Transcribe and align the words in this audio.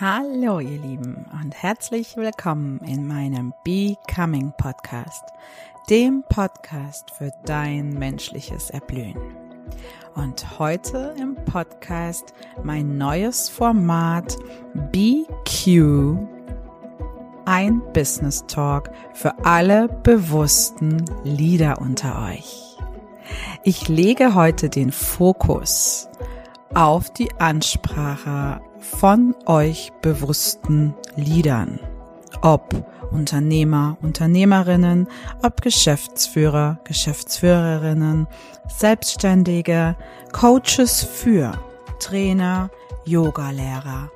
Hallo 0.00 0.60
ihr 0.60 0.78
Lieben 0.78 1.26
und 1.42 1.54
herzlich 1.54 2.16
willkommen 2.16 2.80
in 2.86 3.06
meinem 3.06 3.52
Becoming 3.64 4.50
Podcast, 4.56 5.24
dem 5.90 6.24
Podcast 6.26 7.10
für 7.10 7.30
dein 7.44 7.90
menschliches 7.90 8.70
Erblühen. 8.70 9.18
Und 10.14 10.58
heute 10.58 11.14
im 11.20 11.34
Podcast 11.44 12.32
mein 12.64 12.96
neues 12.96 13.50
Format 13.50 14.38
BQ, 14.72 16.16
ein 17.44 17.82
Business 17.92 18.42
Talk 18.46 18.88
für 19.12 19.44
alle 19.44 19.88
bewussten 20.02 21.04
Leader 21.24 21.78
unter 21.78 22.26
euch. 22.26 22.78
Ich 23.64 23.86
lege 23.88 24.34
heute 24.34 24.70
den 24.70 24.92
Fokus 24.92 26.09
auf 26.74 27.10
die 27.10 27.30
Ansprache 27.38 28.60
von 28.78 29.34
euch 29.46 29.92
bewussten 30.02 30.94
Leadern. 31.16 31.78
Ob 32.42 32.74
Unternehmer, 33.10 33.96
Unternehmerinnen, 34.02 35.08
ob 35.42 35.62
Geschäftsführer, 35.62 36.78
Geschäftsführerinnen, 36.84 38.28
Selbstständige, 38.68 39.96
Coaches 40.32 41.02
für 41.02 41.52
Trainer, 41.98 42.70
Yogalehrer, 43.04 44.10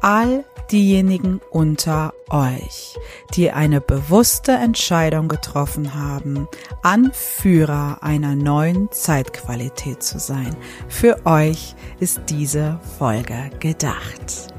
all 0.00 0.44
diejenigen 0.70 1.40
unter 1.50 2.12
euch, 2.30 2.98
die 3.34 3.50
eine 3.50 3.80
bewusste 3.80 4.52
Entscheidung 4.52 5.28
getroffen 5.28 5.94
haben, 5.94 6.46
Anführer 6.82 7.98
einer 8.02 8.36
neuen 8.36 8.90
Zeitqualität 8.92 10.02
zu 10.02 10.18
sein. 10.18 10.54
Für 10.88 11.24
euch 11.24 11.74
ist 12.00 12.20
diese 12.28 12.80
Folge 12.98 13.50
gedacht. 13.60 14.52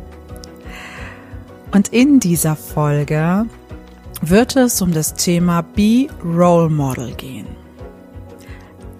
Und 1.71 1.89
in 1.89 2.19
dieser 2.19 2.55
Folge 2.55 3.45
wird 4.21 4.55
es 4.55 4.81
um 4.81 4.91
das 4.91 5.13
Thema 5.13 5.61
Be 5.61 6.07
Role 6.23 6.69
Model 6.69 7.13
gehen. 7.13 7.47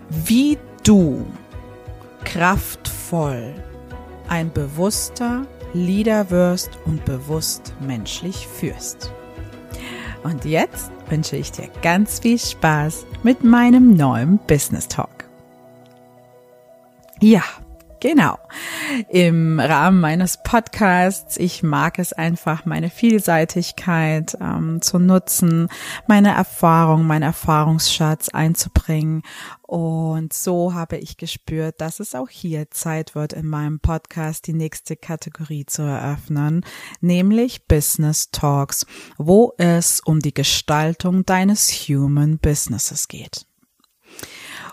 Wie 0.09 0.57
du 0.83 1.25
kraftvoll 2.23 3.55
ein 4.27 4.51
bewusster 4.53 5.47
Leader 5.73 6.29
wirst 6.29 6.71
und 6.85 7.03
bewusst 7.05 7.73
menschlich 7.79 8.47
führst. 8.47 9.11
Und 10.23 10.45
jetzt 10.45 10.91
wünsche 11.09 11.37
ich 11.37 11.51
dir 11.51 11.69
ganz 11.81 12.19
viel 12.19 12.37
Spaß 12.37 13.05
mit 13.23 13.43
meinem 13.43 13.95
neuen 13.95 14.37
Business 14.47 14.87
Talk. 14.87 15.29
Ja, 17.21 17.43
Genau. 17.99 18.37
Im 19.09 19.59
Rahmen 19.59 19.99
meines 19.99 20.41
Podcasts, 20.41 21.35
ich 21.35 21.63
mag 21.63 21.99
es 21.99 22.13
einfach, 22.13 22.63
meine 22.65 22.89
Vielseitigkeit 22.89 24.37
ähm, 24.39 24.81
zu 24.81 24.99
nutzen, 24.99 25.67
meine 26.07 26.29
Erfahrung, 26.29 27.05
mein 27.05 27.23
Erfahrungsschatz 27.23 28.29
einzubringen. 28.29 29.23
Und 29.63 30.31
so 30.31 30.73
habe 30.73 30.97
ich 30.97 31.17
gespürt, 31.17 31.81
dass 31.81 31.99
es 31.99 32.15
auch 32.15 32.29
hier 32.29 32.71
Zeit 32.71 33.15
wird, 33.15 33.33
in 33.33 33.47
meinem 33.47 33.81
Podcast 33.81 34.47
die 34.47 34.53
nächste 34.53 34.95
Kategorie 34.95 35.65
zu 35.65 35.81
eröffnen, 35.81 36.65
nämlich 37.01 37.67
Business 37.67 38.31
Talks, 38.31 38.85
wo 39.17 39.53
es 39.57 39.99
um 39.99 40.21
die 40.21 40.33
Gestaltung 40.33 41.25
deines 41.25 41.69
Human 41.69 42.39
Businesses 42.39 43.09
geht. 43.09 43.48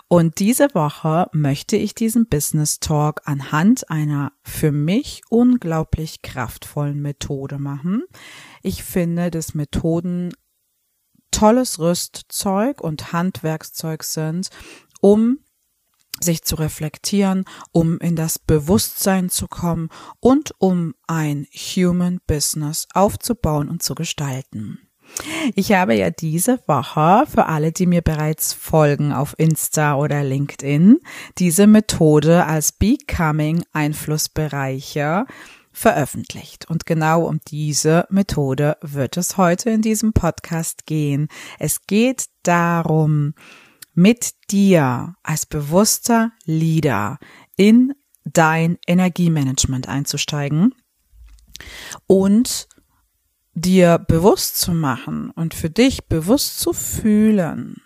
Und 0.09 0.39
diese 0.39 0.73
Woche 0.73 1.29
möchte 1.33 1.75
ich 1.75 1.93
diesen 1.93 2.27
Business 2.27 2.79
Talk 2.79 3.21
anhand 3.25 3.89
einer 3.89 4.31
für 4.41 4.71
mich 4.71 5.21
unglaublich 5.29 6.21
kraftvollen 6.21 7.01
Methode 7.01 7.59
machen. 7.59 8.03
Ich 8.63 8.83
finde, 8.83 9.31
dass 9.31 9.53
Methoden 9.53 10.33
tolles 11.31 11.79
Rüstzeug 11.79 12.79
und 12.79 13.11
Handwerkszeug 13.11 14.03
sind, 14.03 14.49
um 15.01 15.39
sich 16.21 16.43
zu 16.43 16.55
reflektieren, 16.55 17.43
um 17.71 17.99
in 17.99 18.15
das 18.15 18.39
Bewusstsein 18.39 19.29
zu 19.29 19.47
kommen 19.47 19.89
und 20.19 20.53
um 20.57 20.95
ein 21.05 21.45
Human 21.51 22.19
Business 22.25 22.87
aufzubauen 22.93 23.69
und 23.69 23.83
zu 23.83 23.93
gestalten. 23.93 24.86
Ich 25.55 25.71
habe 25.71 25.95
ja 25.95 26.09
diese 26.09 26.59
Woche 26.67 27.25
für 27.27 27.47
alle, 27.47 27.71
die 27.71 27.85
mir 27.85 28.01
bereits 28.01 28.53
folgen 28.53 29.13
auf 29.13 29.35
Insta 29.37 29.95
oder 29.95 30.23
LinkedIn, 30.23 30.99
diese 31.37 31.67
Methode 31.67 32.45
als 32.45 32.71
Becoming 32.71 33.63
Einflussbereiche 33.73 35.25
veröffentlicht. 35.71 36.69
Und 36.69 36.85
genau 36.85 37.23
um 37.23 37.39
diese 37.47 38.07
Methode 38.09 38.77
wird 38.81 39.17
es 39.17 39.37
heute 39.37 39.69
in 39.69 39.81
diesem 39.81 40.13
Podcast 40.13 40.85
gehen. 40.85 41.27
Es 41.59 41.85
geht 41.85 42.25
darum, 42.43 43.33
mit 43.93 44.31
dir 44.51 45.15
als 45.23 45.45
bewusster 45.45 46.31
Leader 46.45 47.19
in 47.55 47.93
dein 48.25 48.77
Energiemanagement 48.85 49.87
einzusteigen 49.87 50.75
und 52.05 52.67
dir 53.57 53.97
bewusst 53.97 54.59
zu 54.59 54.71
machen 54.71 55.31
und 55.31 55.53
für 55.53 55.69
dich 55.69 56.05
bewusst 56.05 56.59
zu 56.59 56.73
fühlen, 56.73 57.81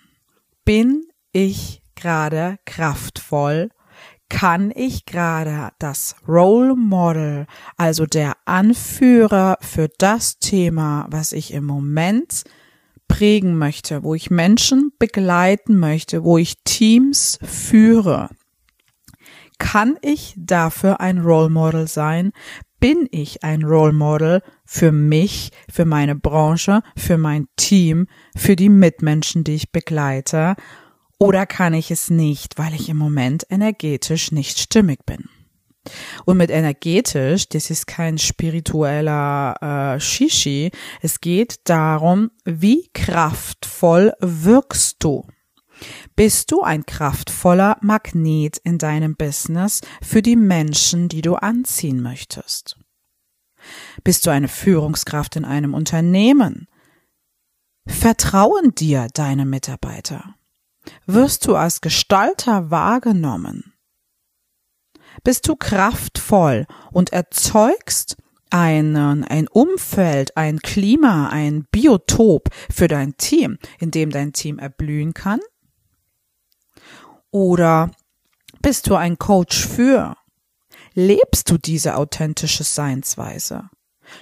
bin 0.66 1.06
ich 1.32 1.82
gerade 1.96 2.58
kraftvoll? 2.66 3.70
Kann 4.28 4.72
ich 4.74 5.06
gerade 5.06 5.72
das 5.80 6.16
Role 6.28 6.76
Model, 6.76 7.48
also 7.78 8.06
der 8.06 8.34
Anführer 8.46 9.58
für 9.62 9.90
das 9.98 10.40
Thema, 10.40 11.08
was 11.10 11.32
ich 11.32 11.54
im 11.54 11.66
Moment 11.66 12.44
prägen 13.08 13.58
möchte, 13.58 14.04
wo 14.04 14.16
ich 14.16 14.30
Menschen 14.30 14.92
begleiten 15.00 15.78
möchte, 15.78 16.24
wo 16.24 16.38
ich 16.38 16.64
Teams 16.64 17.40
führe, 17.44 18.30
kann 19.62 19.98
ich 20.02 20.34
dafür 20.38 21.02
ein 21.02 21.20
Role 21.20 21.50
Model 21.50 21.88
sein? 21.88 22.32
Bin 22.82 23.08
ich 23.12 23.44
ein 23.44 23.64
Role 23.64 23.94
Model 23.94 24.42
für 24.66 24.92
mich, 24.92 25.52
für 25.72 25.86
meine 25.86 26.16
Branche, 26.16 26.82
für 26.98 27.18
mein 27.18 27.48
Team, 27.56 28.08
für 28.36 28.58
die 28.58 28.70
Mitmenschen, 28.70 29.46
die 29.46 29.54
ich 29.54 29.72
begleite? 29.72 30.56
Oder 31.20 31.46
kann 31.46 31.76
ich 31.76 31.92
es 31.92 32.10
nicht, 32.10 32.58
weil 32.58 32.74
ich 32.74 32.90
im 32.90 32.98
Moment 32.98 33.46
energetisch 33.50 34.32
nicht 34.32 34.60
stimmig 34.60 35.06
bin? 35.06 35.30
Und 36.26 36.38
mit 36.38 36.50
energetisch, 36.50 37.48
das 37.50 37.70
ist 37.70 37.86
kein 37.86 38.18
spiritueller 38.18 39.96
äh, 39.96 40.00
Shishi, 40.00 40.72
es 41.02 41.22
geht 41.22 41.60
darum, 41.66 42.32
wie 42.46 42.90
kraftvoll 42.94 44.14
wirkst 44.20 44.98
du? 45.04 45.28
Bist 46.16 46.52
du 46.52 46.62
ein 46.62 46.86
kraftvoller 46.86 47.78
Magnet 47.82 48.58
in 48.58 48.78
deinem 48.78 49.16
Business 49.16 49.82
für 50.02 50.22
die 50.22 50.36
Menschen, 50.36 51.10
die 51.10 51.22
du 51.22 51.36
anziehen 51.36 52.02
möchtest? 52.02 52.78
Bist 54.04 54.26
du 54.26 54.32
eine 54.32 54.48
Führungskraft 54.48 55.36
in 55.36 55.46
einem 55.46 55.74
Unternehmen? 55.74 56.68
Vertrauen 57.88 58.74
dir 58.76 59.08
deine 59.14 59.46
Mitarbeiter? 59.46 60.36
Wirst 61.06 61.48
du 61.48 61.56
als 61.56 61.82
Gestalter 61.82 62.72
wahrgenommen? 62.72 63.74
Bist 65.24 65.48
du 65.48 65.56
kraftvoll 65.56 66.66
und 66.92 67.14
erzeugst 67.14 68.18
einen, 68.50 69.24
ein 69.24 69.48
Umfeld, 69.48 70.36
ein 70.38 70.60
Klima, 70.60 71.30
ein 71.30 71.66
Biotop 71.72 72.50
für 72.72 72.88
dein 72.88 73.18
Team, 73.18 73.58
in 73.80 73.92
dem 73.92 74.10
dein 74.10 74.34
Team 74.34 74.60
erblühen 74.60 75.14
kann? 75.14 75.40
Oder 77.32 77.92
bist 78.62 78.88
du 78.88 78.96
ein 78.96 79.18
Coach 79.18 79.66
für? 79.66 80.16
Lebst 80.94 81.50
du 81.50 81.58
diese 81.58 81.96
authentische 81.96 82.64
Seinsweise? 82.64 83.70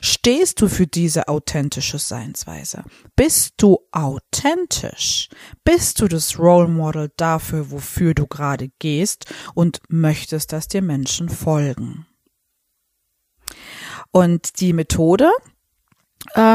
Stehst 0.02 0.62
du 0.62 0.68
für 0.68 0.86
diese 0.86 1.28
authentische 1.28 1.98
Seinsweise? 1.98 2.84
Bist 3.16 3.56
du 3.58 3.80
authentisch? 3.92 5.30
Bist 5.64 6.00
du 6.00 6.08
das 6.08 6.38
Role 6.38 6.68
Model 6.68 7.12
dafür, 7.18 7.72
wofür 7.72 8.14
du 8.14 8.28
gerade 8.28 8.70
gehst 8.80 9.26
und 9.56 9.82
möchtest, 9.90 10.54
dass 10.54 10.68
dir 10.68 10.84
Menschen 10.84 11.28
folgen? 11.28 12.06
Und 14.12 14.60
die 14.60 14.74
Methode, 14.74 15.32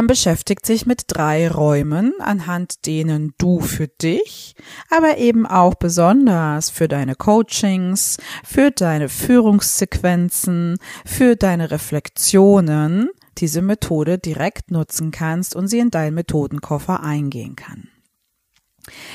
beschäftigt 0.06 0.66
sich 0.66 0.86
mit 0.86 1.04
drei 1.08 1.48
Räumen, 1.48 2.12
anhand 2.20 2.86
denen 2.86 3.32
du 3.38 3.60
für 3.60 3.88
dich, 3.88 4.54
aber 4.90 5.18
eben 5.18 5.46
auch 5.46 5.74
besonders 5.74 6.70
für 6.70 6.86
deine 6.86 7.14
Coachings, 7.14 8.18
für 8.44 8.70
deine 8.70 9.08
Führungssequenzen, 9.08 10.76
für 11.04 11.36
deine 11.36 11.70
Reflexionen 11.70 13.08
diese 13.38 13.62
Methode 13.62 14.18
direkt 14.18 14.70
nutzen 14.70 15.10
kannst 15.10 15.56
und 15.56 15.68
sie 15.68 15.78
in 15.78 15.90
deinen 15.90 16.14
Methodenkoffer 16.14 17.02
eingehen 17.02 17.56
kann. 17.56 17.88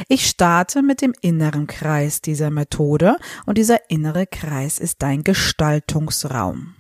Ich 0.08 0.28
starte 0.28 0.82
mit 0.82 1.02
dem 1.02 1.14
inneren 1.22 1.68
Kreis 1.68 2.22
dieser 2.22 2.50
Methode 2.50 3.18
und 3.46 3.58
dieser 3.58 3.90
innere 3.90 4.26
Kreis 4.26 4.80
ist 4.80 5.02
dein 5.02 5.24
Gestaltungsraum. 5.24 6.76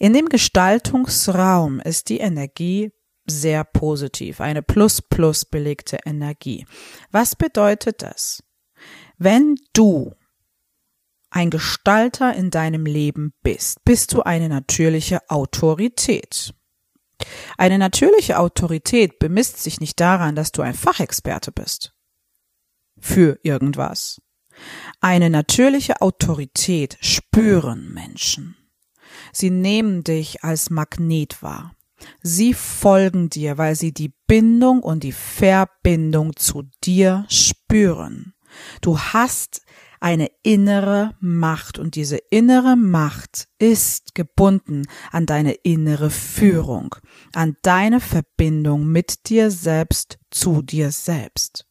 In 0.00 0.14
dem 0.14 0.30
Gestaltungsraum 0.30 1.78
ist 1.78 2.08
die 2.08 2.20
Energie 2.20 2.90
sehr 3.28 3.64
positiv, 3.64 4.40
eine 4.40 4.62
plus-plus 4.62 5.44
belegte 5.44 5.98
Energie. 6.06 6.66
Was 7.10 7.36
bedeutet 7.36 8.00
das? 8.00 8.42
Wenn 9.18 9.56
du 9.74 10.14
ein 11.28 11.50
Gestalter 11.50 12.34
in 12.34 12.50
deinem 12.50 12.86
Leben 12.86 13.34
bist, 13.42 13.84
bist 13.84 14.14
du 14.14 14.22
eine 14.22 14.48
natürliche 14.48 15.20
Autorität. 15.28 16.54
Eine 17.58 17.76
natürliche 17.76 18.38
Autorität 18.38 19.18
bemisst 19.18 19.62
sich 19.62 19.80
nicht 19.80 20.00
daran, 20.00 20.34
dass 20.34 20.50
du 20.50 20.62
ein 20.62 20.72
Fachexperte 20.72 21.52
bist. 21.52 21.92
Für 22.98 23.38
irgendwas. 23.42 24.22
Eine 25.02 25.28
natürliche 25.28 26.00
Autorität 26.00 26.96
spüren 27.02 27.92
Menschen. 27.92 28.56
Sie 29.32 29.50
nehmen 29.50 30.04
dich 30.04 30.44
als 30.44 30.70
Magnet 30.70 31.42
wahr. 31.42 31.74
Sie 32.22 32.54
folgen 32.54 33.28
dir, 33.30 33.58
weil 33.58 33.74
sie 33.74 33.92
die 33.92 34.14
Bindung 34.26 34.82
und 34.82 35.04
die 35.04 35.12
Verbindung 35.12 36.36
zu 36.36 36.64
dir 36.82 37.26
spüren. 37.28 38.34
Du 38.80 38.98
hast 38.98 39.62
eine 40.00 40.30
innere 40.42 41.14
Macht 41.20 41.78
und 41.78 41.94
diese 41.94 42.16
innere 42.16 42.74
Macht 42.74 43.48
ist 43.58 44.14
gebunden 44.14 44.86
an 45.12 45.26
deine 45.26 45.52
innere 45.52 46.10
Führung, 46.10 46.94
an 47.34 47.56
deine 47.62 48.00
Verbindung 48.00 48.86
mit 48.86 49.28
dir 49.28 49.50
selbst 49.50 50.18
zu 50.30 50.62
dir 50.62 50.90
selbst. 50.90 51.66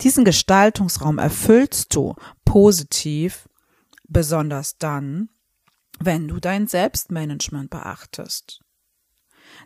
Diesen 0.00 0.24
Gestaltungsraum 0.24 1.18
erfüllst 1.18 1.94
du 1.94 2.14
positiv, 2.44 3.48
besonders 4.08 4.78
dann, 4.78 5.28
wenn 6.00 6.28
du 6.28 6.40
dein 6.40 6.66
Selbstmanagement 6.66 7.70
beachtest. 7.70 8.60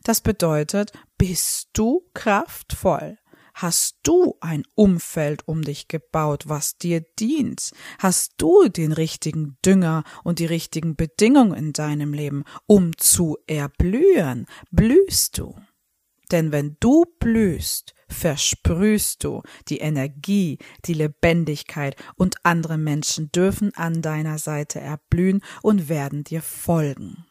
Das 0.03 0.21
bedeutet, 0.21 0.93
bist 1.17 1.71
du 1.73 2.03
kraftvoll? 2.15 3.19
Hast 3.55 3.99
du 4.03 4.37
ein 4.41 4.65
Umfeld 4.75 5.47
um 5.47 5.63
dich 5.63 5.87
gebaut, 5.87 6.49
was 6.49 6.77
dir 6.77 7.03
dient? 7.21 7.71
Hast 8.01 8.35
du 8.39 8.69
den 8.69 8.91
richtigen 8.91 9.57
Dünger 9.65 10.03
und 10.25 10.41
die 10.41 10.47
richtigen 10.47 10.97
Bedingungen 10.97 11.55
in 11.55 11.73
deinem 11.73 12.13
Leben, 12.13 12.43
um 12.67 12.97
zu 12.97 13.39
erblühen? 13.47 14.47
Blühst 14.73 15.39
du? 15.39 15.55
Denn 16.31 16.53
wenn 16.53 16.76
du 16.81 17.05
blühst, 17.19 17.94
versprühst 18.09 19.25
du 19.25 19.43
die 19.69 19.79
Energie, 19.79 20.59
die 20.85 20.94
Lebendigkeit 20.94 21.97
und 22.17 22.37
andere 22.44 22.79
Menschen 22.79 23.31
dürfen 23.32 23.75
an 23.75 24.03
deiner 24.03 24.38
Seite 24.38 24.81
erblühen 24.81 25.43
und 25.62 25.88
werden 25.88 26.25
dir 26.25 26.43
folgen. 26.43 27.25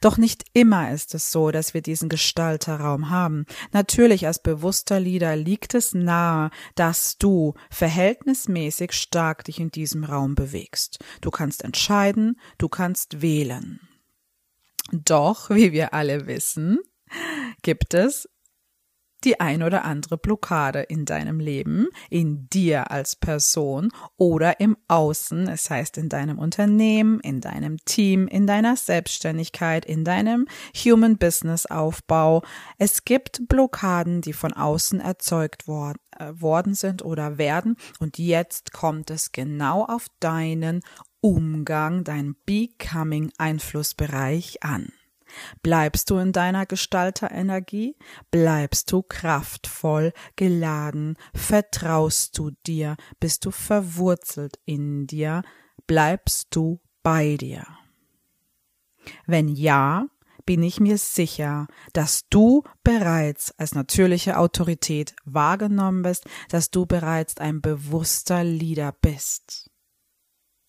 Doch 0.00 0.16
nicht 0.16 0.44
immer 0.52 0.90
ist 0.90 1.14
es 1.14 1.30
so, 1.30 1.50
dass 1.50 1.74
wir 1.74 1.82
diesen 1.82 2.08
Gestalterraum 2.08 3.10
haben. 3.10 3.44
Natürlich 3.72 4.26
als 4.26 4.42
bewusster 4.42 4.98
Leader 4.98 5.36
liegt 5.36 5.74
es 5.74 5.94
nahe, 5.94 6.50
dass 6.74 7.18
du 7.18 7.54
verhältnismäßig 7.70 8.92
stark 8.92 9.44
dich 9.44 9.60
in 9.60 9.70
diesem 9.70 10.04
Raum 10.04 10.34
bewegst. 10.34 10.98
Du 11.20 11.30
kannst 11.30 11.62
entscheiden, 11.62 12.40
du 12.58 12.68
kannst 12.68 13.22
wählen. 13.22 13.80
Doch, 14.92 15.50
wie 15.50 15.72
wir 15.72 15.94
alle 15.94 16.26
wissen, 16.26 16.78
gibt 17.62 17.94
es 17.94 18.28
die 19.24 19.40
ein 19.40 19.62
oder 19.62 19.84
andere 19.84 20.16
Blockade 20.16 20.80
in 20.80 21.04
deinem 21.04 21.40
Leben, 21.40 21.88
in 22.08 22.48
dir 22.48 22.90
als 22.90 23.16
Person 23.16 23.92
oder 24.16 24.60
im 24.60 24.76
Außen, 24.88 25.48
es 25.48 25.68
heißt 25.68 25.98
in 25.98 26.08
deinem 26.08 26.38
Unternehmen, 26.38 27.20
in 27.20 27.40
deinem 27.40 27.76
Team, 27.84 28.26
in 28.28 28.46
deiner 28.46 28.76
Selbstständigkeit, 28.76 29.84
in 29.84 30.04
deinem 30.04 30.46
Human 30.74 31.18
Business 31.18 31.66
Aufbau. 31.66 32.42
Es 32.78 33.04
gibt 33.04 33.46
Blockaden, 33.48 34.22
die 34.22 34.32
von 34.32 34.52
außen 34.52 35.00
erzeugt 35.00 35.68
wor 35.68 35.94
äh, 36.18 36.32
worden 36.34 36.74
sind 36.74 37.04
oder 37.04 37.38
werden 37.38 37.76
und 37.98 38.18
jetzt 38.18 38.72
kommt 38.72 39.10
es 39.10 39.32
genau 39.32 39.84
auf 39.84 40.06
deinen 40.20 40.80
Umgang, 41.20 42.04
dein 42.04 42.34
Becoming 42.46 43.30
Einflussbereich 43.36 44.62
an. 44.62 44.90
Bleibst 45.62 46.10
du 46.10 46.18
in 46.18 46.32
deiner 46.32 46.66
Gestalterenergie? 46.66 47.96
Bleibst 48.30 48.90
du 48.92 49.02
kraftvoll, 49.02 50.12
geladen? 50.36 51.16
Vertraust 51.34 52.38
du 52.38 52.50
dir? 52.66 52.96
Bist 53.18 53.44
du 53.44 53.50
verwurzelt 53.50 54.58
in 54.64 55.06
dir? 55.06 55.42
Bleibst 55.86 56.48
du 56.54 56.80
bei 57.02 57.36
dir? 57.36 57.66
Wenn 59.26 59.48
ja, 59.48 60.06
bin 60.46 60.62
ich 60.62 60.80
mir 60.80 60.98
sicher, 60.98 61.66
dass 61.92 62.28
du 62.28 62.64
bereits 62.82 63.52
als 63.58 63.74
natürliche 63.74 64.38
Autorität 64.38 65.14
wahrgenommen 65.24 66.02
bist, 66.02 66.24
dass 66.48 66.70
du 66.70 66.86
bereits 66.86 67.36
ein 67.36 67.60
bewusster 67.60 68.42
Leader 68.42 68.92
bist. 69.00 69.70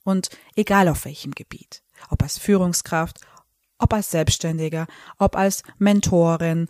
Und 0.03 0.29
egal 0.55 0.87
auf 0.87 1.05
welchem 1.05 1.31
Gebiet, 1.31 1.83
ob 2.09 2.23
als 2.23 2.37
Führungskraft, 2.37 3.21
ob 3.81 3.93
als 3.93 4.11
Selbstständiger, 4.11 4.87
ob 5.17 5.35
als 5.35 5.63
Mentorin, 5.77 6.67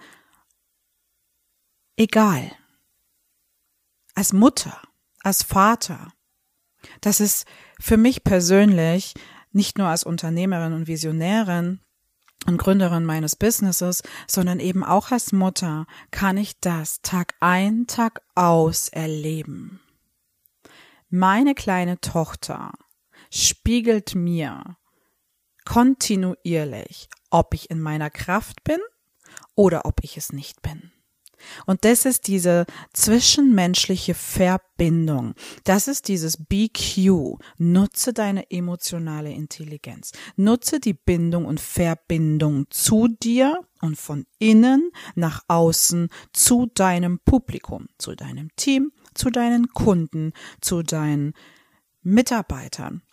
egal. 1.96 2.52
Als 4.16 4.34
Mutter, 4.34 4.81
als 5.24 5.44
Vater. 5.44 6.12
Das 7.02 7.19
ist 7.19 7.46
für 7.80 7.98
mich 7.98 8.24
persönlich, 8.24 9.13
nicht 9.52 9.78
nur 9.78 9.88
als 9.88 10.04
Unternehmerin 10.04 10.74
und 10.74 10.88
Visionärin 10.88 11.81
und 12.48 12.58
Gründerin 12.58 13.06
meines 13.06 13.36
Businesses, 13.36 14.02
sondern 14.28 14.60
eben 14.60 14.84
auch 14.84 15.12
als 15.12 15.31
Mutter 15.31 15.86
kann 16.10 16.38
ich 16.38 16.60
das 16.60 17.02
Tag 17.02 17.36
ein, 17.40 17.88
Tag 17.88 18.22
aus 18.36 18.88
erleben. 18.90 19.81
Meine 21.10 21.54
kleine 21.56 22.00
Tochter 22.00 22.72
spiegelt 23.30 24.16
mir 24.16 24.78
kontinuierlich, 25.71 27.07
ob 27.29 27.53
ich 27.53 27.69
in 27.69 27.79
meiner 27.79 28.09
Kraft 28.09 28.62
bin 28.65 28.79
oder 29.56 29.85
ob 29.85 30.03
ich 30.03 30.18
es 30.18 30.33
nicht 30.33 30.62
bin. 30.62 30.91
Und 31.65 31.86
das 31.86 32.03
ist 32.03 32.27
diese 32.27 32.65
zwischenmenschliche 32.91 34.13
Verbindung. 34.13 35.34
Das 35.63 35.88
ist 35.88 36.10
dieses 36.10 36.43
BQ. 36.43 37.38
Nutze 37.57 38.12
deine 38.12 38.51
emotionale 38.51 39.31
Intelligenz. 39.31 40.12
Nutze 40.36 40.81
die 40.81 40.93
Bindung 40.93 41.46
und 41.46 41.62
Verbindung 41.62 42.65
zu 42.69 43.07
dir 43.07 43.62
und 43.79 43.98
von 43.98 44.25
innen 44.39 44.91
nach 45.15 45.41
außen 45.48 46.10
zu 46.34 46.65
deinem 46.65 47.19
Publikum, 47.19 47.88
zu 47.98 48.13
deinem 48.13 48.50
Team, 48.57 48.91
zu 49.13 49.29
deinen 49.29 49.69
Kunden, 49.69 50.34
zu 50.60 50.84
deinen 50.84 51.31
Mitarbeitern. 52.01 53.03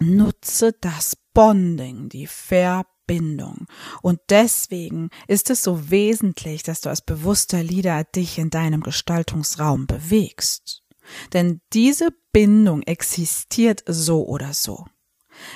Nutze 0.00 0.72
das 0.80 1.14
Bonding, 1.34 2.08
die 2.08 2.26
Verbindung. 2.26 3.66
Und 4.00 4.20
deswegen 4.30 5.10
ist 5.26 5.50
es 5.50 5.62
so 5.62 5.90
wesentlich, 5.90 6.62
dass 6.62 6.80
du 6.80 6.88
als 6.88 7.02
bewusster 7.02 7.62
Leader 7.62 8.04
dich 8.04 8.38
in 8.38 8.50
deinem 8.50 8.82
Gestaltungsraum 8.82 9.86
bewegst. 9.86 10.82
Denn 11.32 11.60
diese 11.72 12.08
Bindung 12.32 12.82
existiert 12.82 13.82
so 13.86 14.26
oder 14.26 14.54
so. 14.54 14.86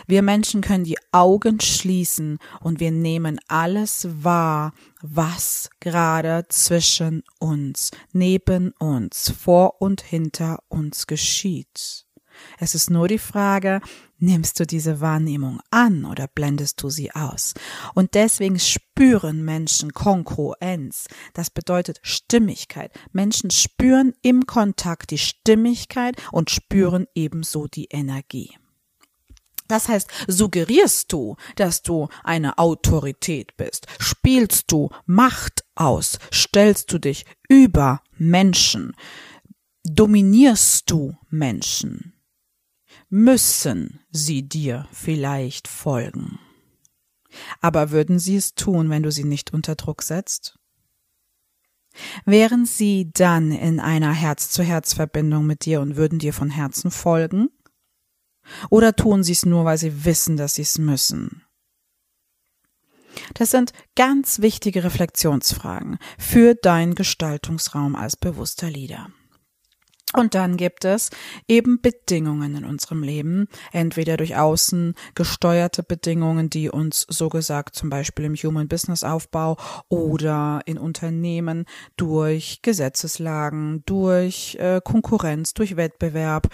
Wir 0.06 0.22
Menschen 0.22 0.60
können 0.60 0.84
die 0.84 0.98
Augen 1.12 1.60
schließen 1.60 2.38
und 2.60 2.80
wir 2.80 2.90
nehmen 2.90 3.38
alles 3.46 4.08
wahr, 4.10 4.72
was 5.00 5.70
gerade 5.80 6.46
zwischen 6.48 7.22
uns, 7.38 7.92
neben 8.12 8.72
uns, 8.78 9.30
vor 9.30 9.80
und 9.80 10.02
hinter 10.02 10.58
uns 10.68 11.06
geschieht. 11.06 12.06
Es 12.58 12.74
ist 12.74 12.90
nur 12.90 13.08
die 13.08 13.18
Frage, 13.18 13.80
nimmst 14.18 14.60
du 14.60 14.66
diese 14.66 15.00
Wahrnehmung 15.00 15.60
an 15.70 16.04
oder 16.04 16.28
blendest 16.28 16.82
du 16.82 16.90
sie 16.90 17.12
aus? 17.12 17.54
Und 17.94 18.14
deswegen 18.14 18.58
spüren 18.58 19.44
Menschen 19.44 19.92
Kongruenz. 19.92 21.06
Das 21.34 21.50
bedeutet 21.50 22.00
Stimmigkeit. 22.02 22.92
Menschen 23.12 23.50
spüren 23.50 24.14
im 24.22 24.46
Kontakt 24.46 25.10
die 25.10 25.18
Stimmigkeit 25.18 26.16
und 26.32 26.50
spüren 26.50 27.06
ebenso 27.14 27.66
die 27.66 27.86
Energie. 27.86 28.56
Das 29.68 29.86
heißt, 29.88 30.08
suggerierst 30.26 31.12
du, 31.12 31.36
dass 31.56 31.82
du 31.82 32.08
eine 32.24 32.56
Autorität 32.56 33.56
bist, 33.58 33.86
spielst 33.98 34.72
du 34.72 34.88
Macht 35.04 35.62
aus, 35.74 36.18
stellst 36.32 36.90
du 36.90 36.98
dich 36.98 37.26
über 37.48 38.00
Menschen, 38.16 38.96
dominierst 39.84 40.90
du 40.90 41.16
Menschen, 41.28 42.14
müssen 43.08 44.00
sie 44.10 44.48
dir 44.48 44.86
vielleicht 44.92 45.68
folgen. 45.68 46.38
Aber 47.60 47.90
würden 47.90 48.18
sie 48.18 48.36
es 48.36 48.54
tun, 48.54 48.90
wenn 48.90 49.02
du 49.02 49.10
sie 49.10 49.24
nicht 49.24 49.52
unter 49.52 49.74
Druck 49.74 50.02
setzt? 50.02 50.58
Wären 52.24 52.64
sie 52.64 53.10
dann 53.12 53.50
in 53.50 53.80
einer 53.80 54.12
Herz-zu-Herz-Verbindung 54.12 55.46
mit 55.46 55.64
dir 55.64 55.80
und 55.80 55.96
würden 55.96 56.18
dir 56.18 56.32
von 56.32 56.50
Herzen 56.50 56.90
folgen? 56.90 57.48
Oder 58.70 58.94
tun 58.94 59.24
sie 59.24 59.32
es 59.32 59.44
nur, 59.44 59.64
weil 59.64 59.78
sie 59.78 60.04
wissen, 60.04 60.36
dass 60.36 60.54
sie 60.54 60.62
es 60.62 60.78
müssen? 60.78 61.42
Das 63.34 63.50
sind 63.50 63.72
ganz 63.96 64.40
wichtige 64.40 64.84
Reflexionsfragen 64.84 65.98
für 66.18 66.54
deinen 66.54 66.94
Gestaltungsraum 66.94 67.96
als 67.96 68.16
bewusster 68.16 68.70
Leader. 68.70 69.10
Und 70.14 70.34
dann 70.34 70.56
gibt 70.56 70.84
es 70.84 71.10
eben 71.48 71.82
Bedingungen 71.82 72.56
in 72.56 72.64
unserem 72.64 73.02
Leben, 73.02 73.46
entweder 73.72 74.16
durch 74.16 74.36
außen 74.36 74.94
gesteuerte 75.14 75.82
Bedingungen, 75.82 76.48
die 76.48 76.70
uns 76.70 77.06
so 77.08 77.28
gesagt 77.28 77.74
zum 77.74 77.90
Beispiel 77.90 78.24
im 78.24 78.34
Human 78.34 78.68
Business 78.68 79.04
Aufbau 79.04 79.58
oder 79.88 80.60
in 80.64 80.78
Unternehmen 80.78 81.66
durch 81.96 82.62
Gesetzeslagen, 82.62 83.82
durch 83.84 84.56
äh, 84.58 84.80
Konkurrenz, 84.82 85.52
durch 85.52 85.76
Wettbewerb 85.76 86.48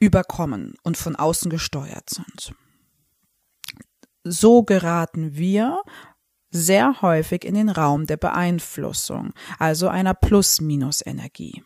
überkommen 0.00 0.74
und 0.82 0.96
von 0.96 1.14
außen 1.14 1.50
gesteuert 1.50 2.10
sind. 2.10 2.52
So 4.24 4.64
geraten 4.64 5.36
wir 5.36 5.82
sehr 6.50 7.02
häufig 7.02 7.44
in 7.44 7.54
den 7.54 7.68
Raum 7.68 8.06
der 8.06 8.16
Beeinflussung, 8.16 9.32
also 9.58 9.88
einer 9.88 10.14
Plus-Minus-Energie. 10.14 11.62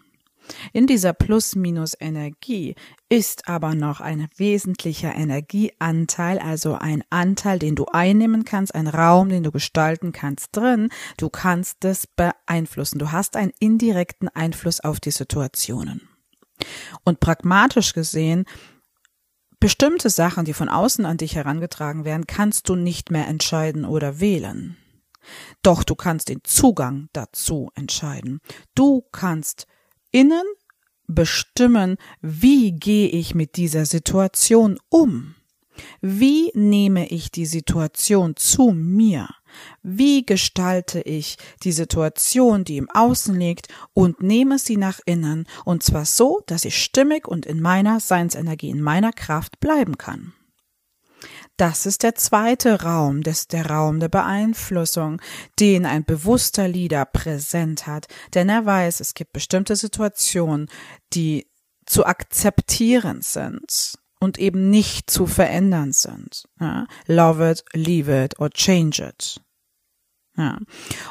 In 0.73 0.87
dieser 0.87 1.13
Plus-Minus-Energie 1.13 2.75
ist 3.09 3.49
aber 3.49 3.75
noch 3.75 4.01
ein 4.01 4.29
wesentlicher 4.37 5.15
Energieanteil, 5.15 6.39
also 6.39 6.75
ein 6.75 7.05
Anteil, 7.11 7.59
den 7.59 7.75
du 7.75 7.87
einnehmen 7.87 8.45
kannst, 8.45 8.75
ein 8.75 8.89
Raum, 8.89 9.29
den 9.29 9.43
du 9.43 9.51
gestalten 9.51 10.13
kannst 10.13 10.57
drin. 10.57 10.91
Du 11.17 11.29
kannst 11.29 11.85
es 11.85 12.07
beeinflussen. 12.07 12.99
Du 12.99 13.13
hast 13.13 13.37
einen 13.37 13.53
indirekten 13.59 14.29
Einfluss 14.29 14.81
auf 14.81 15.01
die 15.01 15.11
Situationen. 15.11 16.09
Und 17.05 17.21
pragmatisch 17.21 17.93
gesehen, 17.93 18.45
bestimmte 19.61 20.11
Sachen, 20.11 20.45
die 20.45 20.55
von 20.55 20.69
außen 20.69 21.05
an 21.05 21.17
dich 21.17 21.37
herangetragen 21.37 22.05
werden, 22.05 22.27
kannst 22.27 22.69
du 22.69 22.75
nicht 22.75 23.11
mehr 23.11 23.29
entscheiden 23.29 23.85
oder 23.85 24.21
wählen. 24.21 24.77
Doch 25.63 25.85
du 25.85 25.95
kannst 25.95 26.29
den 26.29 26.43
Zugang 26.45 27.09
dazu 27.13 27.71
entscheiden. 27.75 28.41
Du 28.75 29.03
kannst 29.13 29.67
innen 30.11 30.45
bestimmen, 31.07 31.97
wie 32.21 32.73
gehe 32.73 33.09
ich 33.09 33.35
mit 33.35 33.57
dieser 33.57 33.87
Situation 33.87 34.79
um? 34.89 35.35
Wie 36.01 36.51
nehme 36.55 37.09
ich 37.09 37.31
die 37.31 37.47
Situation 37.47 38.35
zu 38.37 38.71
mir? 38.71 39.29
Wie 39.83 40.27
gestalte 40.27 41.01
ich 41.01 41.39
die 41.63 41.73
Situation, 41.73 42.65
die 42.65 42.77
im 42.77 42.91
Außen 42.91 43.39
liegt, 43.39 43.69
und 43.95 44.23
nehme 44.23 44.59
sie 44.59 44.77
nach 44.77 45.01
innen, 45.07 45.47
und 45.65 45.83
zwar 45.83 46.05
so, 46.05 46.43
dass 46.47 46.65
ich 46.65 46.83
stimmig 46.83 47.27
und 47.27 47.47
in 47.47 47.61
meiner 47.61 48.01
Seinsenergie, 48.01 48.71
in 48.71 48.81
meiner 48.81 49.13
Kraft 49.13 49.61
bleiben 49.61 49.97
kann? 49.99 50.35
Das 51.59 51.87
ist 51.87 52.05
der 52.05 52.15
zweite 52.15 52.83
Raum, 52.83 53.23
das 53.25 53.41
ist 53.41 53.53
der 53.53 53.67
Raum 53.67 53.99
der 53.99 54.09
Beeinflussung, 54.09 55.21
den 55.59 55.87
ein 55.87 56.05
bewusster 56.05 56.69
Leader 56.69 57.05
präsent 57.05 57.89
hat, 57.89 58.07
denn 58.33 58.49
er 58.49 58.65
weiß, 58.65 59.01
es 59.01 59.13
gibt 59.13 59.33
bestimmte 59.33 59.75
Situationen, 59.75 60.69
die 61.13 61.51
zu 61.85 62.07
akzeptieren 62.07 63.23
sind 63.23 63.99
und 64.21 64.39
eben 64.39 64.71
nicht 64.71 65.11
zu 65.11 65.27
verändern 65.27 65.93
sind. 65.93 66.45
Ja? 66.61 66.87
Love 67.07 67.51
it, 67.51 67.65
leave 67.73 68.25
it 68.25 68.39
or 68.39 68.51
change 68.51 69.03
it. 69.03 69.41
Ja. 70.37 70.59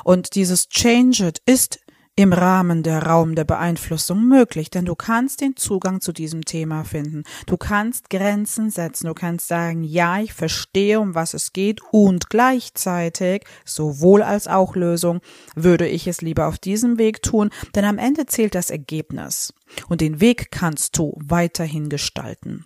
Und 0.06 0.36
dieses 0.36 0.70
change 0.70 1.28
it 1.28 1.42
ist 1.46 1.80
im 2.18 2.34
Rahmen 2.34 2.82
der 2.82 3.04
Raum 3.04 3.36
der 3.36 3.44
Beeinflussung 3.44 4.28
möglich, 4.28 4.72
denn 4.72 4.86
du 4.86 4.96
kannst 4.96 5.40
den 5.40 5.56
Zugang 5.56 6.02
zu 6.02 6.12
diesem 6.12 6.44
Thema 6.44 6.84
finden. 6.84 7.24
Du 7.46 7.58
kannst 7.58 8.10
Grenzen 8.10 8.72
setzen. 8.72 9.06
Du 9.06 9.14
kannst 9.14 9.48
sagen, 9.48 9.84
ja, 9.84 10.20
ich 10.20 10.34
verstehe, 10.34 11.00
um 11.00 11.14
was 11.14 11.36
es 11.36 11.54
geht 11.54 11.80
und 11.92 12.32
gleichzeitig, 12.32 13.46
sowohl 13.66 14.24
als 14.24 14.48
auch 14.48 14.76
Lösung, 14.76 15.22
würde 15.56 15.88
ich 15.88 16.08
es 16.08 16.22
lieber 16.22 16.48
auf 16.48 16.58
diesem 16.58 16.98
Weg 16.98 17.22
tun, 17.22 17.52
denn 17.76 17.86
am 17.86 18.00
Ende 18.00 18.26
zählt 18.26 18.56
das 18.56 18.72
Ergebnis 18.72 19.54
und 19.88 20.02
den 20.02 20.20
Weg 20.20 20.50
kannst 20.50 20.98
du 20.98 21.16
weiterhin 21.24 21.88
gestalten. 21.88 22.66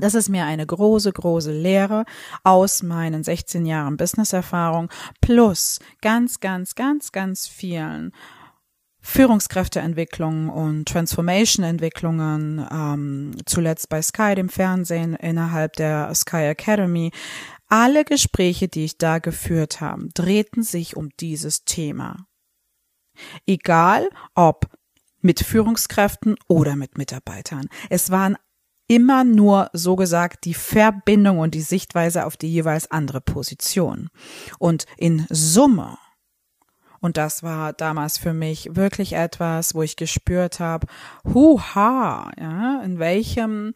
Das 0.00 0.14
ist 0.14 0.30
mir 0.30 0.44
eine 0.44 0.64
große, 0.64 1.12
große 1.12 1.52
Lehre 1.52 2.04
aus 2.42 2.82
meinen 2.82 3.22
16 3.22 3.66
Jahren 3.66 3.98
Businesserfahrung 3.98 4.88
plus 5.20 5.78
ganz, 6.00 6.40
ganz, 6.40 6.74
ganz, 6.74 7.12
ganz 7.12 7.46
vielen 7.48 8.12
Führungskräfteentwicklungen 9.08 10.50
und 10.50 10.86
Transformation-Entwicklungen, 10.86 12.64
ähm, 12.70 13.32
zuletzt 13.46 13.88
bei 13.88 14.02
Sky, 14.02 14.34
dem 14.34 14.50
Fernsehen, 14.50 15.14
innerhalb 15.14 15.76
der 15.76 16.14
Sky 16.14 16.44
Academy. 16.44 17.10
Alle 17.68 18.04
Gespräche, 18.04 18.68
die 18.68 18.84
ich 18.84 18.98
da 18.98 19.18
geführt 19.18 19.80
habe, 19.80 20.10
drehten 20.12 20.62
sich 20.62 20.94
um 20.94 21.08
dieses 21.20 21.64
Thema. 21.64 22.26
Egal 23.46 24.10
ob 24.34 24.66
mit 25.22 25.40
Führungskräften 25.40 26.36
oder 26.46 26.76
mit 26.76 26.98
Mitarbeitern. 26.98 27.68
Es 27.88 28.10
waren 28.10 28.36
immer 28.88 29.24
nur 29.24 29.70
so 29.72 29.96
gesagt 29.96 30.44
die 30.44 30.54
Verbindung 30.54 31.38
und 31.38 31.54
die 31.54 31.62
Sichtweise 31.62 32.26
auf 32.26 32.36
die 32.36 32.52
jeweils 32.52 32.90
andere 32.90 33.22
Position. 33.22 34.10
Und 34.58 34.84
in 34.98 35.26
Summe 35.30 35.96
und 37.00 37.16
das 37.16 37.42
war 37.42 37.72
damals 37.72 38.18
für 38.18 38.32
mich 38.32 38.74
wirklich 38.74 39.14
etwas, 39.14 39.74
wo 39.74 39.82
ich 39.82 39.96
gespürt 39.96 40.60
habe, 40.60 40.86
huha, 41.24 42.30
ja, 42.38 42.82
in 42.82 42.98
welchem 42.98 43.74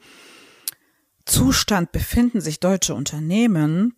Zustand 1.24 1.92
befinden 1.92 2.40
sich 2.40 2.60
deutsche 2.60 2.94
Unternehmen, 2.94 3.94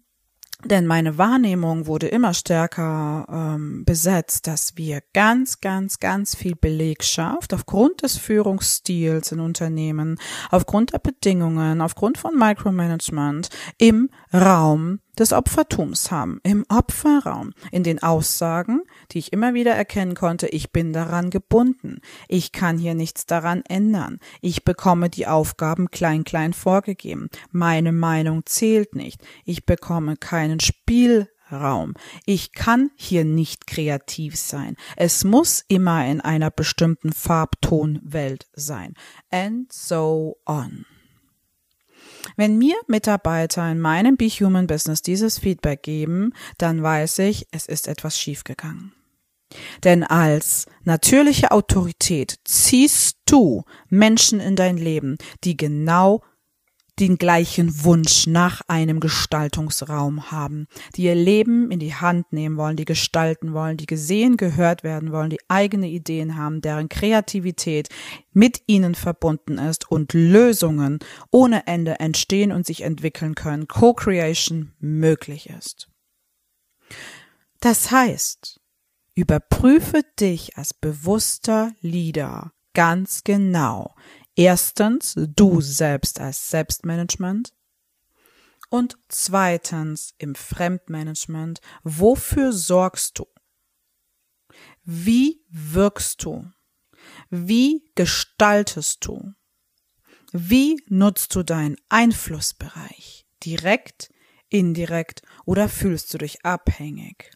denn 0.65 0.87
meine 0.87 1.19
Wahrnehmung 1.19 1.87
wurde 1.87 2.09
immer 2.09 2.33
stärker 2.33 3.27
ähm, 3.31 3.85
besetzt, 3.85 4.47
dass 4.47 4.77
wir 4.77 5.03
ganz, 5.13 5.61
ganz, 5.61 6.01
ganz 6.01 6.35
viel 6.35 6.55
Belegschaft 6.57 7.53
aufgrund 7.53 8.03
des 8.03 8.17
Führungsstils 8.17 9.33
in 9.33 9.41
Unternehmen, 9.41 10.19
aufgrund 10.51 10.95
der 10.95 11.01
Bedingungen, 11.01 11.83
aufgrund 11.83 12.17
von 12.17 12.35
Micromanagement 12.39 13.51
im 13.77 14.09
Raum 14.35 14.99
des 15.17 15.33
Opfertums 15.33 16.11
haben, 16.11 16.41
im 16.43 16.67
Opferraum, 16.69 17.53
in 17.71 17.85
den 17.85 18.03
Aussagen, 18.03 18.83
die 19.13 19.21
ich 19.21 19.33
immer 19.33 19.55
wieder 19.55 19.73
erkennen 19.73 20.17
konnte, 20.17 20.49
ich 20.49 20.73
bin 20.73 20.93
daran 20.93 21.31
gebunden, 21.31 22.01
ich 22.27 22.51
kann 22.51 22.77
hier 22.77 22.95
nichts 22.95 23.27
daran 23.27 23.63
ändern, 23.69 24.19
ich 24.41 24.65
bekomme 24.65 25.09
die 25.09 25.29
Aufgaben 25.29 25.89
klein 25.93 26.25
klein 26.25 26.53
vorgegeben, 26.53 27.29
meine 27.53 27.93
Meinung 27.93 28.45
zählt 28.45 28.97
nicht, 28.97 29.23
ich 29.45 29.67
bekomme 29.67 30.17
keinen 30.17 30.59
Spielraum. 30.59 31.95
Ich 32.27 32.53
kann 32.53 32.91
hier 32.97 33.25
nicht 33.25 33.69
kreativ 33.69 34.35
sein. 34.35 34.75
Es 34.97 35.23
muss 35.23 35.65
immer 35.69 36.05
in 36.07 36.21
einer 36.21 36.51
bestimmten 36.51 37.13
Farbtonwelt 37.13 38.49
sein. 38.55 38.95
And 39.31 39.73
so 39.73 40.39
on. 40.45 40.87
Wenn 42.37 42.59
mir 42.59 42.77
Mitarbeiter 42.87 43.71
in 43.71 43.81
meinem 43.81 44.17
Be 44.17 44.29
Human 44.29 44.67
Business 44.67 45.03
dieses 45.03 45.39
Feedback 45.39 45.83
geben, 45.83 46.33
dann 46.59 46.83
weiß 46.83 47.19
ich, 47.21 47.47
es 47.51 47.67
ist 47.67 47.89
etwas 47.89 48.19
schiefgegangen. 48.19 48.93
Denn 49.85 50.03
als 50.03 50.67
natürliche 50.83 51.51
Autorität 51.53 52.37
ziehst 52.45 53.19
du 53.27 53.65
Menschen 53.89 54.41
in 54.41 54.57
dein 54.57 54.77
Leben, 54.77 55.17
die 55.45 55.57
genau 55.57 56.23
den 57.01 57.19
gleichen 57.19 57.85
Wunsch 57.85 58.27
nach 58.27 58.61
einem 58.69 59.01
Gestaltungsraum 59.01 60.31
haben, 60.31 60.69
die 60.95 61.05
ihr 61.05 61.15
Leben 61.15 61.71
in 61.71 61.81
die 61.81 61.95
Hand 61.95 62.33
nehmen 62.33 62.57
wollen, 62.57 62.77
die 62.77 62.85
gestalten 62.85 63.53
wollen, 63.53 63.77
die 63.77 63.87
gesehen, 63.87 64.37
gehört 64.37 64.85
werden 64.85 65.11
wollen, 65.11 65.31
die 65.31 65.41
eigene 65.49 65.89
Ideen 65.89 66.37
haben, 66.37 66.61
deren 66.61 66.89
Kreativität 66.89 67.89
mit 68.33 68.63
ihnen 68.67 68.95
verbunden 68.95 69.59
ist 69.59 69.91
und 69.91 70.13
Lösungen 70.13 71.01
ohne 71.31 71.67
Ende 71.67 71.99
entstehen 71.99 72.53
und 72.53 72.67
sich 72.67 72.83
entwickeln 72.83 73.35
können, 73.35 73.67
Co-Creation 73.67 74.73
möglich 74.79 75.51
ist. 75.51 75.89
Das 77.61 77.91
heißt, 77.91 78.61
überprüfe 79.15 80.03
dich 80.21 80.57
als 80.57 80.75
bewusster 80.75 81.73
Leader 81.81 82.53
ganz 82.75 83.25
genau, 83.25 83.95
Erstens, 84.37 85.15
du 85.17 85.61
selbst 85.61 86.21
als 86.21 86.51
Selbstmanagement. 86.51 87.53
Und 88.69 88.99
zweitens, 89.09 90.15
im 90.19 90.35
Fremdmanagement, 90.35 91.61
wofür 91.85 92.53
sorgst 92.53 93.19
du? 93.19 93.27
Wie 94.83 95.45
wirkst 95.49 96.25
du? 96.25 96.51
Wie 97.31 97.91
gestaltest 97.95 99.07
du? 99.07 99.33
Wie 100.33 100.83
nutzt 100.89 101.35
du 101.37 101.45
deinen 101.45 101.77
Einflussbereich? 101.89 103.27
Direkt, 103.45 104.13
indirekt 104.49 105.23
oder 105.45 105.69
fühlst 105.69 106.13
du 106.13 106.19
dich 106.19 106.45
abhängig? 106.45 107.31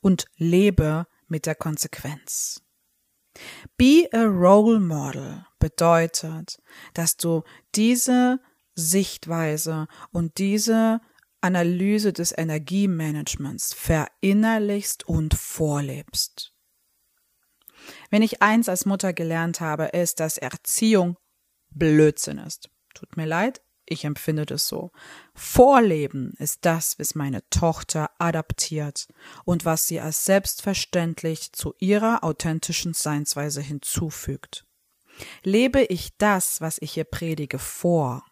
Und 0.00 0.26
lebe 0.36 1.06
mit 1.26 1.46
der 1.46 1.56
Konsequenz. 1.56 2.62
Be 3.76 4.08
a 4.12 4.24
role 4.24 4.80
model 4.80 5.44
bedeutet, 5.58 6.58
dass 6.94 7.16
du 7.16 7.42
diese 7.74 8.40
Sichtweise 8.74 9.86
und 10.10 10.38
diese 10.38 11.00
Analyse 11.40 12.12
des 12.12 12.36
Energiemanagements 12.36 13.74
verinnerlichst 13.74 15.06
und 15.08 15.34
vorlebst. 15.34 16.54
Wenn 18.10 18.22
ich 18.22 18.42
eins 18.42 18.68
als 18.68 18.86
Mutter 18.86 19.12
gelernt 19.12 19.60
habe, 19.60 19.86
ist, 19.86 20.20
dass 20.20 20.38
Erziehung 20.38 21.16
Blödsinn 21.70 22.38
ist. 22.38 22.70
Tut 22.94 23.16
mir 23.16 23.26
leid, 23.26 23.60
ich 23.86 24.04
empfinde 24.04 24.46
das 24.46 24.68
so. 24.68 24.90
Vorleben 25.34 26.34
ist 26.38 26.64
das, 26.64 26.98
was 26.98 27.14
meine 27.14 27.48
Tochter 27.50 28.10
adaptiert 28.18 29.08
und 29.44 29.64
was 29.64 29.86
sie 29.86 30.00
als 30.00 30.24
selbstverständlich 30.24 31.52
zu 31.52 31.74
ihrer 31.78 32.24
authentischen 32.24 32.94
Seinsweise 32.94 33.60
hinzufügt. 33.60 34.64
Lebe 35.42 35.82
ich 35.82 36.16
das, 36.16 36.60
was 36.60 36.78
ich 36.80 36.96
ihr 36.96 37.04
predige, 37.04 37.58
vor, 37.58 38.24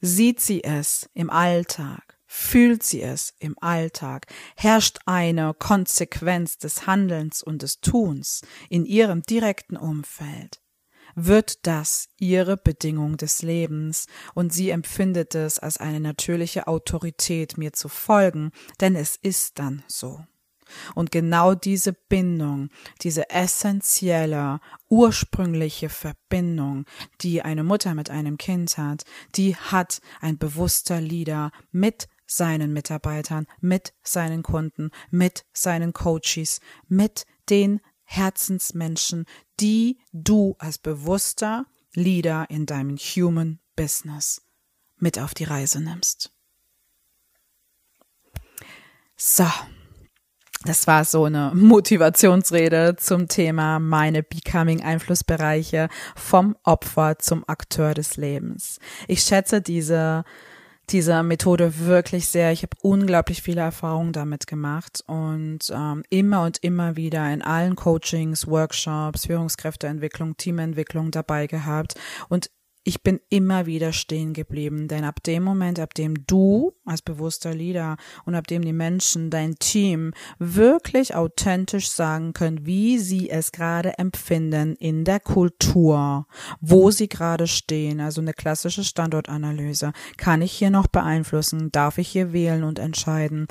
sieht 0.00 0.40
sie 0.40 0.64
es 0.64 1.08
im 1.14 1.30
Alltag, 1.30 2.18
fühlt 2.26 2.82
sie 2.82 3.02
es 3.02 3.34
im 3.38 3.56
Alltag, 3.60 4.26
herrscht 4.56 4.98
eine 5.06 5.54
Konsequenz 5.54 6.58
des 6.58 6.86
Handelns 6.86 7.42
und 7.42 7.62
des 7.62 7.80
Tuns 7.80 8.42
in 8.68 8.86
ihrem 8.86 9.22
direkten 9.22 9.76
Umfeld, 9.76 10.60
wird 11.14 11.66
das 11.66 12.08
ihre 12.18 12.56
Bedingung 12.56 13.16
des 13.16 13.42
Lebens 13.42 14.06
und 14.34 14.52
sie 14.52 14.70
empfindet 14.70 15.34
es 15.34 15.58
als 15.58 15.78
eine 15.78 16.00
natürliche 16.00 16.66
Autorität, 16.66 17.58
mir 17.58 17.72
zu 17.72 17.88
folgen, 17.88 18.50
denn 18.80 18.96
es 18.96 19.16
ist 19.16 19.58
dann 19.58 19.82
so. 19.86 20.20
Und 20.94 21.10
genau 21.10 21.54
diese 21.54 21.92
Bindung, 21.92 22.68
diese 23.02 23.30
essentielle, 23.30 24.60
ursprüngliche 24.88 25.88
Verbindung, 25.88 26.84
die 27.20 27.42
eine 27.42 27.64
Mutter 27.64 27.94
mit 27.94 28.10
einem 28.10 28.38
Kind 28.38 28.78
hat, 28.78 29.04
die 29.34 29.56
hat 29.56 30.00
ein 30.20 30.38
bewusster 30.38 31.00
Leader 31.00 31.50
mit 31.72 32.08
seinen 32.26 32.72
Mitarbeitern, 32.72 33.46
mit 33.60 33.92
seinen 34.02 34.42
Kunden, 34.42 34.90
mit 35.10 35.44
seinen 35.52 35.92
Coaches, 35.92 36.60
mit 36.86 37.24
den 37.48 37.80
Herzensmenschen, 38.10 39.24
die 39.60 40.00
du 40.12 40.56
als 40.58 40.78
bewusster 40.78 41.64
Leader 41.94 42.46
in 42.48 42.66
deinem 42.66 42.96
Human 42.96 43.60
Business 43.76 44.42
mit 44.96 45.18
auf 45.18 45.32
die 45.32 45.44
Reise 45.44 45.80
nimmst. 45.80 46.32
So, 49.16 49.46
das 50.64 50.88
war 50.88 51.04
so 51.04 51.24
eine 51.24 51.52
Motivationsrede 51.54 52.96
zum 52.96 53.28
Thema 53.28 53.78
meine 53.78 54.24
Becoming 54.24 54.82
Einflussbereiche 54.82 55.88
vom 56.16 56.56
Opfer 56.64 57.16
zum 57.20 57.48
Akteur 57.48 57.94
des 57.94 58.16
Lebens. 58.16 58.80
Ich 59.06 59.22
schätze 59.22 59.62
diese 59.62 60.24
dieser 60.92 61.22
Methode 61.22 61.78
wirklich 61.80 62.26
sehr. 62.26 62.52
Ich 62.52 62.62
habe 62.62 62.76
unglaublich 62.82 63.42
viele 63.42 63.60
Erfahrungen 63.60 64.12
damit 64.12 64.46
gemacht 64.46 65.02
und 65.06 65.70
ähm, 65.72 66.02
immer 66.10 66.44
und 66.44 66.58
immer 66.62 66.96
wieder 66.96 67.32
in 67.32 67.42
allen 67.42 67.76
Coachings, 67.76 68.46
Workshops, 68.46 69.26
Führungskräfteentwicklung, 69.26 70.36
Teamentwicklung 70.36 71.10
dabei 71.10 71.46
gehabt 71.46 71.94
und 72.28 72.50
ich 72.82 73.02
bin 73.02 73.20
immer 73.28 73.66
wieder 73.66 73.92
stehen 73.92 74.32
geblieben, 74.32 74.88
denn 74.88 75.04
ab 75.04 75.22
dem 75.22 75.42
Moment, 75.42 75.78
ab 75.78 75.92
dem 75.92 76.26
du 76.26 76.72
als 76.86 77.02
bewusster 77.02 77.54
Leader 77.54 77.96
und 78.24 78.34
ab 78.34 78.46
dem 78.46 78.62
die 78.62 78.72
Menschen, 78.72 79.30
dein 79.30 79.56
Team 79.56 80.12
wirklich 80.38 81.14
authentisch 81.14 81.90
sagen 81.90 82.32
können, 82.32 82.64
wie 82.64 82.98
sie 82.98 83.28
es 83.28 83.52
gerade 83.52 83.98
empfinden 83.98 84.76
in 84.76 85.04
der 85.04 85.20
Kultur, 85.20 86.26
wo 86.60 86.90
sie 86.90 87.08
gerade 87.08 87.46
stehen, 87.46 88.00
also 88.00 88.22
eine 88.22 88.32
klassische 88.32 88.84
Standortanalyse, 88.84 89.92
kann 90.16 90.40
ich 90.40 90.52
hier 90.52 90.70
noch 90.70 90.86
beeinflussen, 90.86 91.70
darf 91.72 91.98
ich 91.98 92.08
hier 92.08 92.32
wählen 92.32 92.64
und 92.64 92.78
entscheiden, 92.78 93.46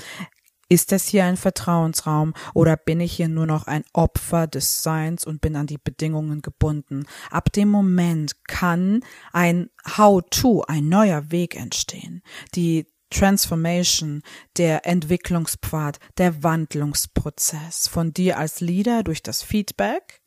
ist 0.69 0.91
das 0.91 1.07
hier 1.07 1.25
ein 1.25 1.35
Vertrauensraum 1.35 2.33
oder 2.53 2.77
bin 2.77 3.01
ich 3.01 3.13
hier 3.13 3.27
nur 3.27 3.47
noch 3.47 3.65
ein 3.67 3.83
Opfer 3.93 4.47
des 4.47 4.83
Seins 4.83 5.25
und 5.25 5.41
bin 5.41 5.55
an 5.55 5.67
die 5.67 5.79
Bedingungen 5.79 6.41
gebunden? 6.41 7.05
Ab 7.31 7.51
dem 7.51 7.69
Moment 7.69 8.43
kann 8.45 9.01
ein 9.33 9.69
How-to, 9.97 10.63
ein 10.67 10.87
neuer 10.87 11.31
Weg 11.31 11.55
entstehen. 11.55 12.21
Die 12.55 12.85
Transformation, 13.09 14.21
der 14.57 14.85
Entwicklungspfad, 14.85 15.99
der 16.17 16.43
Wandlungsprozess 16.43 17.87
von 17.87 18.13
dir 18.13 18.37
als 18.37 18.61
Leader 18.61 19.03
durch 19.03 19.23
das 19.23 19.41
Feedback 19.41 20.18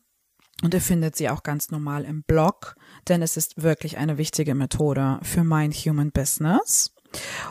und 0.62 0.74
ihr 0.74 0.80
findet 0.80 1.16
sie 1.16 1.28
auch 1.28 1.42
ganz 1.42 1.70
normal 1.70 2.04
im 2.04 2.22
Blog, 2.22 2.76
denn 3.08 3.22
es 3.22 3.36
ist 3.36 3.62
wirklich 3.62 3.98
eine 3.98 4.18
wichtige 4.18 4.54
Methode 4.54 5.18
für 5.22 5.44
mein 5.44 5.72
Human 5.72 6.12
Business. 6.12 6.92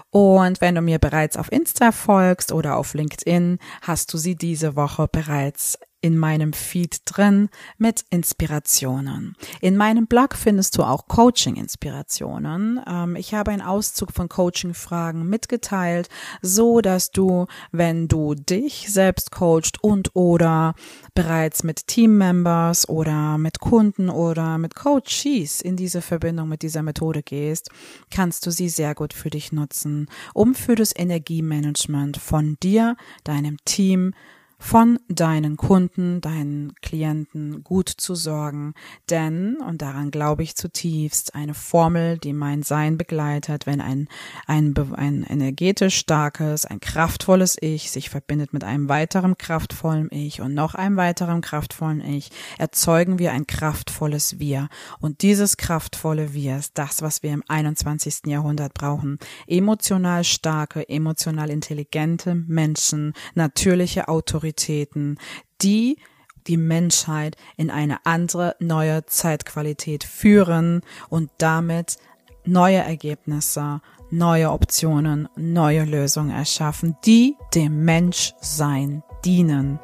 Und 0.09 0.61
wenn 0.61 0.75
du 0.75 0.81
mir 0.81 0.99
bereits 0.99 1.35
auf 1.35 1.51
Insta 1.51 1.91
folgst 1.91 2.51
oder 2.51 2.77
auf 2.77 2.93
LinkedIn, 2.93 3.59
hast 3.81 4.13
du 4.13 4.17
sie 4.17 4.35
diese 4.35 4.75
Woche 4.75 5.07
bereits 5.11 5.77
in 6.01 6.17
meinem 6.17 6.53
Feed 6.53 7.01
drin 7.05 7.49
mit 7.77 8.05
Inspirationen. 8.09 9.35
In 9.61 9.75
meinem 9.75 10.07
Blog 10.07 10.35
findest 10.35 10.77
du 10.77 10.83
auch 10.83 11.07
Coaching-Inspirationen. 11.07 12.79
Ähm, 12.87 13.15
ich 13.15 13.33
habe 13.33 13.51
einen 13.51 13.61
Auszug 13.61 14.11
von 14.13 14.29
Coaching-Fragen 14.29 15.27
mitgeteilt, 15.27 16.09
so 16.41 16.81
dass 16.81 17.11
du, 17.11 17.47
wenn 17.71 18.07
du 18.07 18.35
dich 18.35 18.91
selbst 18.91 19.31
coachst 19.31 19.83
und 19.83 20.15
oder 20.15 20.73
bereits 21.13 21.63
mit 21.63 21.87
Team-Members 21.87 22.87
oder 22.87 23.37
mit 23.37 23.59
Kunden 23.59 24.09
oder 24.09 24.57
mit 24.57 24.75
Coaches 24.75 25.61
in 25.61 25.75
diese 25.75 26.01
Verbindung 26.01 26.47
mit 26.47 26.61
dieser 26.61 26.83
Methode 26.83 27.23
gehst, 27.23 27.69
kannst 28.09 28.45
du 28.45 28.51
sie 28.51 28.69
sehr 28.69 28.95
gut 28.95 29.13
für 29.13 29.29
dich 29.29 29.51
nutzen, 29.51 30.07
um 30.33 30.55
für 30.55 30.75
das 30.75 30.95
Energiemanagement 30.95 32.17
von 32.17 32.57
dir, 32.61 32.95
deinem 33.23 33.57
Team, 33.65 34.13
von 34.61 34.99
deinen 35.07 35.55
Kunden, 35.55 36.19
deinen 36.19 36.75
Klienten 36.81 37.63
gut 37.63 37.87
zu 37.89 38.13
sorgen. 38.13 38.73
Denn, 39.09 39.55
und 39.65 39.81
daran 39.81 40.11
glaube 40.11 40.43
ich 40.43 40.55
zutiefst, 40.55 41.33
eine 41.33 41.53
Formel, 41.53 42.17
die 42.17 42.33
mein 42.33 42.61
Sein 42.61 42.97
begleitet, 42.97 43.65
wenn 43.65 43.79
ein, 43.79 44.09
ein, 44.47 44.73
ein 44.95 45.23
energetisch 45.23 45.95
starkes, 45.95 46.65
ein 46.65 46.81
kraftvolles 46.81 47.55
Ich 47.61 47.89
sich 47.89 48.09
verbindet 48.09 48.51
mit 48.51 48.65
einem 48.65 48.89
weiteren 48.89 49.37
kraftvollen 49.37 50.09
Ich 50.11 50.41
und 50.41 50.53
noch 50.53 50.75
einem 50.75 50.97
weiteren 50.97 51.39
kraftvollen 51.39 52.01
Ich, 52.01 52.29
erzeugen 52.57 53.17
wir 53.17 53.31
ein 53.31 53.47
kraftvolles 53.47 54.39
Wir. 54.39 54.67
Und 54.99 55.21
dieses 55.21 55.55
kraftvolle 55.55 56.33
Wir 56.33 56.57
ist 56.57 56.77
das, 56.77 57.01
was 57.01 57.23
wir 57.23 57.31
im 57.31 57.43
21. 57.47 58.25
Jahrhundert 58.25 58.73
brauchen. 58.73 59.19
Emotional 59.47 60.25
starke, 60.25 60.87
emotional 60.89 61.49
intelligente 61.49 62.35
Menschen, 62.35 63.13
natürliche 63.35 64.09
Autorität, 64.09 64.48
Autoritäten, 64.49 65.17
die 65.61 65.97
die 66.47 66.57
Menschheit 66.57 67.35
in 67.57 67.69
eine 67.69 68.05
andere, 68.05 68.55
neue 68.59 69.05
Zeitqualität 69.05 70.03
führen 70.03 70.81
und 71.09 71.29
damit 71.37 71.97
neue 72.45 72.77
Ergebnisse, 72.77 73.81
neue 74.09 74.51
Optionen, 74.51 75.29
neue 75.35 75.83
Lösungen 75.83 76.31
erschaffen, 76.31 76.95
die 77.05 77.35
dem 77.53 77.85
Menschsein 77.85 79.03
dienen. 79.23 79.79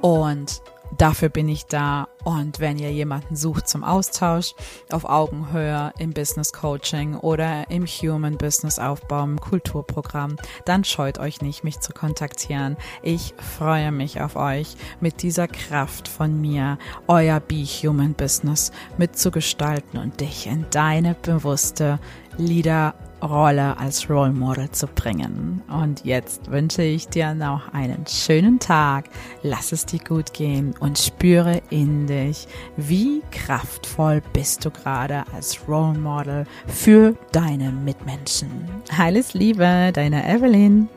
Und 0.00 0.62
Dafür 0.98 1.28
bin 1.28 1.48
ich 1.48 1.66
da. 1.66 2.08
Und 2.24 2.58
wenn 2.58 2.78
ihr 2.78 2.90
jemanden 2.90 3.36
sucht 3.36 3.68
zum 3.68 3.84
Austausch 3.84 4.54
auf 4.90 5.04
Augenhöhe 5.04 5.92
im 5.98 6.14
Business 6.14 6.52
Coaching 6.52 7.16
oder 7.16 7.70
im 7.70 7.86
Human 7.86 8.38
Business 8.38 8.78
Aufbau 8.78 9.24
im 9.24 9.40
Kulturprogramm, 9.40 10.36
dann 10.64 10.84
scheut 10.84 11.18
euch 11.18 11.42
nicht, 11.42 11.64
mich 11.64 11.80
zu 11.80 11.92
kontaktieren. 11.92 12.76
Ich 13.02 13.34
freue 13.58 13.92
mich 13.92 14.20
auf 14.20 14.36
euch 14.36 14.76
mit 15.00 15.22
dieser 15.22 15.48
Kraft 15.48 16.08
von 16.08 16.40
mir, 16.40 16.78
euer 17.08 17.40
Be 17.40 17.64
Human 17.64 18.14
Business 18.14 18.72
mitzugestalten 18.96 20.00
und 20.00 20.20
dich 20.20 20.46
in 20.46 20.64
deine 20.70 21.14
bewusste 21.14 21.98
Leader 22.38 22.94
Rolle 23.22 23.78
als 23.78 24.08
Role 24.10 24.32
Model 24.32 24.70
zu 24.70 24.86
bringen. 24.86 25.62
Und 25.68 26.04
jetzt 26.04 26.50
wünsche 26.50 26.82
ich 26.82 27.08
dir 27.08 27.34
noch 27.34 27.72
einen 27.72 28.06
schönen 28.06 28.58
Tag. 28.58 29.06
Lass 29.42 29.72
es 29.72 29.86
dir 29.86 30.00
gut 30.00 30.32
gehen 30.32 30.74
und 30.80 30.98
spüre 30.98 31.62
in 31.70 32.06
dich, 32.06 32.46
wie 32.76 33.22
kraftvoll 33.30 34.22
bist 34.32 34.64
du 34.64 34.70
gerade 34.70 35.24
als 35.34 35.58
Role 35.68 35.98
Model 35.98 36.46
für 36.66 37.14
deine 37.32 37.70
Mitmenschen. 37.70 38.50
Alles 38.98 39.34
Liebe, 39.34 39.90
deine 39.92 40.28
Evelyn. 40.28 40.88